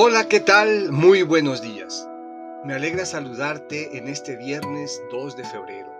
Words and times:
Hola, 0.00 0.28
¿qué 0.28 0.38
tal? 0.38 0.92
Muy 0.92 1.22
buenos 1.22 1.60
días. 1.60 2.08
Me 2.64 2.72
alegra 2.72 3.04
saludarte 3.04 3.98
en 3.98 4.06
este 4.06 4.36
viernes 4.36 5.02
2 5.10 5.36
de 5.36 5.42
febrero. 5.42 5.92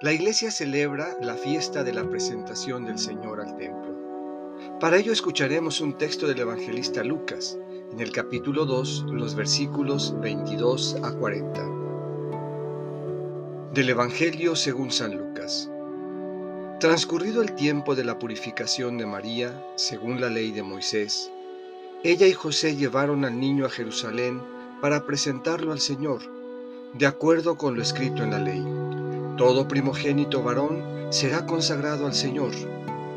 La 0.00 0.12
iglesia 0.12 0.52
celebra 0.52 1.16
la 1.20 1.34
fiesta 1.34 1.82
de 1.82 1.92
la 1.92 2.08
presentación 2.08 2.84
del 2.84 2.96
Señor 2.96 3.40
al 3.40 3.56
templo. 3.56 4.78
Para 4.78 4.98
ello 4.98 5.12
escucharemos 5.12 5.80
un 5.80 5.98
texto 5.98 6.28
del 6.28 6.38
evangelista 6.38 7.02
Lucas, 7.02 7.58
en 7.90 7.98
el 7.98 8.12
capítulo 8.12 8.66
2, 8.66 9.06
los 9.08 9.34
versículos 9.34 10.14
22 10.20 10.98
a 11.02 11.10
40. 11.10 11.60
Del 13.72 13.90
Evangelio 13.90 14.54
según 14.54 14.92
San 14.92 15.16
Lucas. 15.16 15.68
Transcurrido 16.78 17.42
el 17.42 17.56
tiempo 17.56 17.96
de 17.96 18.04
la 18.04 18.16
purificación 18.16 18.96
de 18.96 19.06
María, 19.06 19.60
según 19.74 20.20
la 20.20 20.30
ley 20.30 20.52
de 20.52 20.62
Moisés, 20.62 21.32
ella 22.04 22.26
y 22.26 22.34
José 22.34 22.76
llevaron 22.76 23.24
al 23.24 23.40
niño 23.40 23.64
a 23.64 23.70
Jerusalén 23.70 24.42
para 24.82 25.06
presentarlo 25.06 25.72
al 25.72 25.80
Señor, 25.80 26.20
de 26.92 27.06
acuerdo 27.06 27.56
con 27.56 27.76
lo 27.76 27.82
escrito 27.82 28.22
en 28.22 28.30
la 28.30 28.38
ley. 28.38 28.62
Todo 29.38 29.66
primogénito 29.66 30.42
varón 30.42 30.84
será 31.08 31.46
consagrado 31.46 32.06
al 32.06 32.12
Señor, 32.12 32.52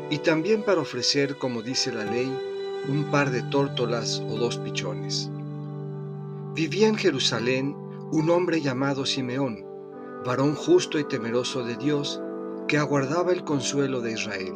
y 0.08 0.18
también 0.20 0.62
para 0.62 0.80
ofrecer, 0.80 1.36
como 1.36 1.60
dice 1.60 1.92
la 1.92 2.04
ley, 2.04 2.34
un 2.88 3.10
par 3.10 3.30
de 3.30 3.42
tórtolas 3.42 4.22
o 4.26 4.38
dos 4.38 4.56
pichones. 4.56 5.28
Vivía 6.54 6.88
en 6.88 6.96
Jerusalén 6.96 7.76
un 8.10 8.30
hombre 8.30 8.62
llamado 8.62 9.04
Simeón, 9.04 9.66
varón 10.24 10.54
justo 10.54 10.98
y 10.98 11.04
temeroso 11.04 11.62
de 11.62 11.76
Dios, 11.76 12.22
que 12.66 12.78
aguardaba 12.78 13.32
el 13.32 13.44
consuelo 13.44 14.00
de 14.00 14.12
Israel. 14.12 14.54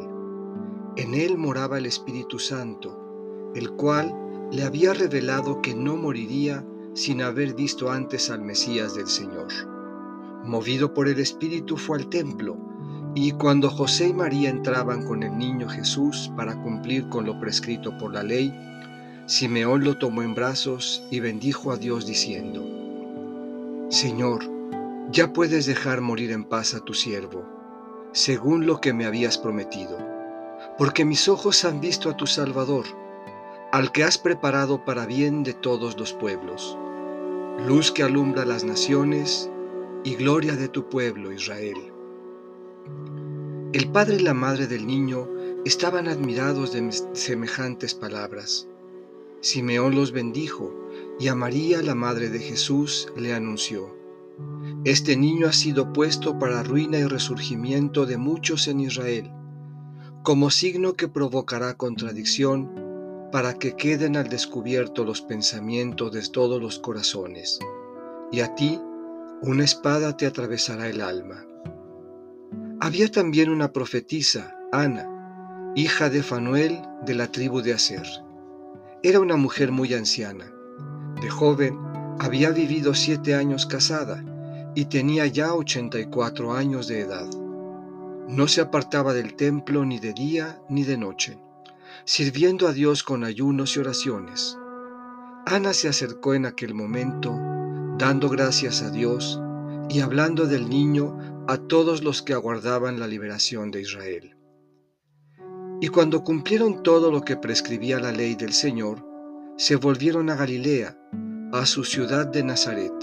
En 0.95 1.13
él 1.13 1.37
moraba 1.37 1.77
el 1.77 1.85
Espíritu 1.85 2.39
Santo, 2.39 3.51
el 3.53 3.69
cual 3.73 4.22
le 4.53 4.63
había 4.63 4.93
revelado 4.93 5.63
que 5.63 5.73
no 5.73 5.97
moriría 5.97 6.63
sin 6.93 7.23
haber 7.23 7.55
visto 7.55 7.89
antes 7.89 8.29
al 8.29 8.41
Mesías 8.41 8.93
del 8.93 9.07
Señor. 9.07 9.47
Movido 10.43 10.93
por 10.93 11.07
el 11.07 11.19
Espíritu 11.19 11.75
fue 11.75 11.97
al 11.97 12.07
templo, 12.07 12.55
y 13.15 13.31
cuando 13.31 13.71
José 13.71 14.09
y 14.09 14.13
María 14.13 14.51
entraban 14.51 15.07
con 15.07 15.23
el 15.23 15.35
niño 15.35 15.67
Jesús 15.67 16.31
para 16.37 16.61
cumplir 16.61 17.09
con 17.09 17.25
lo 17.25 17.39
prescrito 17.39 17.97
por 17.97 18.13
la 18.13 18.21
ley, 18.21 18.53
Simeón 19.25 19.83
lo 19.83 19.97
tomó 19.97 20.21
en 20.21 20.35
brazos 20.35 21.03
y 21.09 21.19
bendijo 21.19 21.71
a 21.71 21.77
Dios 21.77 22.05
diciendo, 22.05 22.63
Señor, 23.89 24.43
ya 25.11 25.33
puedes 25.33 25.65
dejar 25.65 26.01
morir 26.01 26.31
en 26.31 26.43
paz 26.43 26.75
a 26.75 26.79
tu 26.79 26.93
siervo, 26.93 27.43
según 28.11 28.67
lo 28.67 28.79
que 28.79 28.93
me 28.93 29.05
habías 29.05 29.39
prometido, 29.39 29.97
porque 30.77 31.05
mis 31.05 31.27
ojos 31.27 31.65
han 31.65 31.81
visto 31.81 32.11
a 32.11 32.17
tu 32.17 32.27
Salvador, 32.27 32.85
al 33.73 33.91
que 33.91 34.03
has 34.03 34.19
preparado 34.19 34.85
para 34.85 35.07
bien 35.07 35.41
de 35.41 35.53
todos 35.53 35.97
los 35.97 36.13
pueblos, 36.13 36.77
luz 37.67 37.91
que 37.91 38.03
alumbra 38.03 38.45
las 38.45 38.63
naciones 38.63 39.49
y 40.03 40.13
gloria 40.13 40.55
de 40.55 40.67
tu 40.67 40.89
pueblo 40.89 41.31
Israel. 41.31 41.91
El 43.73 43.89
padre 43.89 44.17
y 44.17 44.19
la 44.19 44.35
madre 44.35 44.67
del 44.67 44.85
niño 44.85 45.27
estaban 45.65 46.07
admirados 46.07 46.71
de 46.71 46.87
semejantes 47.13 47.95
palabras. 47.95 48.67
Simeón 49.41 49.95
los 49.95 50.11
bendijo 50.11 50.71
y 51.19 51.29
a 51.29 51.33
María, 51.33 51.81
la 51.81 51.95
madre 51.95 52.29
de 52.29 52.37
Jesús, 52.37 53.11
le 53.17 53.33
anunció, 53.33 53.97
Este 54.83 55.17
niño 55.17 55.47
ha 55.47 55.53
sido 55.53 55.91
puesto 55.93 56.37
para 56.37 56.61
ruina 56.61 56.99
y 56.99 57.05
resurgimiento 57.05 58.05
de 58.05 58.17
muchos 58.17 58.67
en 58.67 58.81
Israel, 58.81 59.31
como 60.21 60.51
signo 60.51 60.93
que 60.93 61.07
provocará 61.07 61.75
contradicción 61.75 62.82
para 63.33 63.55
que 63.55 63.75
queden 63.75 64.15
al 64.15 64.29
descubierto 64.29 65.03
los 65.03 65.23
pensamientos 65.23 66.11
de 66.11 66.21
todos 66.21 66.61
los 66.61 66.77
corazones, 66.77 67.57
y 68.31 68.41
a 68.41 68.53
ti 68.53 68.79
una 69.41 69.63
espada 69.63 70.15
te 70.15 70.27
atravesará 70.27 70.87
el 70.87 71.01
alma. 71.01 71.43
Había 72.79 73.09
también 73.09 73.49
una 73.49 73.73
profetisa, 73.73 74.55
Ana, 74.71 75.73
hija 75.75 76.11
de 76.11 76.21
Fanuel 76.21 76.79
de 77.07 77.15
la 77.15 77.25
tribu 77.25 77.63
de 77.63 77.73
Aser. 77.73 78.05
Era 79.01 79.19
una 79.19 79.35
mujer 79.35 79.71
muy 79.71 79.95
anciana. 79.95 80.53
De 81.19 81.27
joven 81.27 81.79
había 82.19 82.51
vivido 82.51 82.93
siete 82.93 83.33
años 83.33 83.65
casada 83.65 84.23
y 84.75 84.85
tenía 84.85 85.25
ya 85.25 85.55
ochenta 85.55 85.99
y 85.99 86.05
cuatro 86.05 86.53
años 86.53 86.87
de 86.87 86.99
edad. 86.99 87.27
No 88.27 88.47
se 88.47 88.61
apartaba 88.61 89.15
del 89.15 89.33
templo 89.33 89.85
ni 89.85 89.97
de 89.97 90.13
día 90.13 90.61
ni 90.69 90.83
de 90.83 90.97
noche 90.97 91.39
sirviendo 92.05 92.67
a 92.67 92.73
Dios 92.73 93.03
con 93.03 93.23
ayunos 93.23 93.75
y 93.75 93.79
oraciones. 93.79 94.57
Ana 95.45 95.73
se 95.73 95.87
acercó 95.87 96.33
en 96.33 96.45
aquel 96.45 96.73
momento, 96.73 97.37
dando 97.97 98.29
gracias 98.29 98.81
a 98.81 98.91
Dios 98.91 99.41
y 99.89 99.99
hablando 99.99 100.47
del 100.47 100.69
niño 100.69 101.45
a 101.47 101.57
todos 101.57 102.03
los 102.03 102.21
que 102.21 102.33
aguardaban 102.33 102.99
la 102.99 103.07
liberación 103.07 103.71
de 103.71 103.81
Israel. 103.81 104.37
Y 105.81 105.89
cuando 105.89 106.23
cumplieron 106.23 106.81
todo 106.81 107.11
lo 107.11 107.21
que 107.21 107.35
prescribía 107.35 107.99
la 107.99 108.11
ley 108.11 108.35
del 108.35 108.53
Señor, 108.53 109.05
se 109.57 109.75
volvieron 109.75 110.29
a 110.29 110.35
Galilea, 110.35 110.97
a 111.51 111.65
su 111.65 111.83
ciudad 111.83 112.25
de 112.25 112.43
Nazaret. 112.43 112.93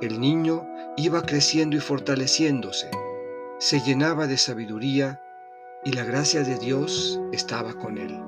El 0.00 0.20
niño 0.20 0.64
iba 0.96 1.22
creciendo 1.22 1.76
y 1.76 1.80
fortaleciéndose, 1.80 2.90
se 3.58 3.80
llenaba 3.80 4.28
de 4.28 4.36
sabiduría 4.36 5.20
y 5.84 5.92
la 5.92 6.04
gracia 6.04 6.42
de 6.42 6.58
Dios 6.58 7.20
estaba 7.32 7.72
con 7.74 7.98
él. 7.98 8.18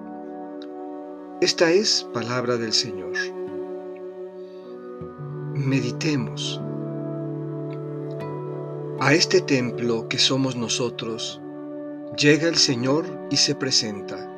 Esta 1.40 1.70
es 1.70 2.06
palabra 2.12 2.56
del 2.56 2.72
Señor. 2.72 3.12
Meditemos. 5.54 6.60
A 9.00 9.14
este 9.14 9.40
templo 9.40 10.08
que 10.08 10.18
somos 10.18 10.56
nosotros, 10.56 11.40
llega 12.16 12.48
el 12.48 12.56
Señor 12.56 13.06
y 13.30 13.36
se 13.36 13.54
presenta, 13.54 14.30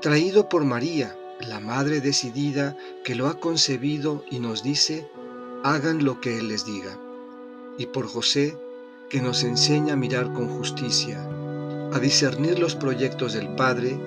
traído 0.00 0.48
por 0.48 0.64
María, 0.64 1.16
la 1.40 1.58
Madre 1.58 2.00
decidida 2.00 2.76
que 3.04 3.14
lo 3.14 3.26
ha 3.28 3.40
concebido 3.40 4.24
y 4.30 4.38
nos 4.38 4.62
dice, 4.62 5.08
hagan 5.64 6.04
lo 6.04 6.20
que 6.20 6.38
Él 6.38 6.48
les 6.48 6.64
diga, 6.66 6.98
y 7.78 7.86
por 7.86 8.06
José, 8.06 8.56
que 9.08 9.20
nos 9.20 9.42
enseña 9.42 9.94
a 9.94 9.96
mirar 9.96 10.32
con 10.32 10.48
justicia 10.48 11.26
a 11.92 11.98
discernir 11.98 12.58
los 12.58 12.74
proyectos 12.74 13.34
del 13.34 13.48
Padre 13.48 13.98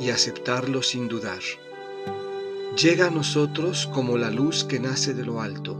y 0.00 0.10
aceptarlos 0.10 0.88
sin 0.88 1.08
dudar. 1.08 1.40
Llega 2.76 3.06
a 3.06 3.10
nosotros 3.10 3.88
como 3.92 4.18
la 4.18 4.30
luz 4.30 4.64
que 4.64 4.80
nace 4.80 5.14
de 5.14 5.24
lo 5.24 5.40
alto, 5.40 5.76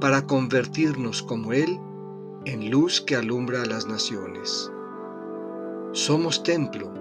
para 0.00 0.26
convertirnos 0.26 1.22
como 1.22 1.52
Él 1.52 1.78
en 2.44 2.70
luz 2.70 3.00
que 3.00 3.14
alumbra 3.14 3.62
a 3.62 3.66
las 3.66 3.86
naciones. 3.86 4.70
Somos 5.92 6.42
templo 6.42 6.92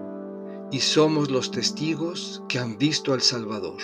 y 0.71 0.79
somos 0.79 1.31
los 1.31 1.49
testigos 1.49 2.43
que 2.47 2.59
han 2.59 2.77
visto 2.77 3.13
al 3.13 3.21
Salvador. 3.21 3.81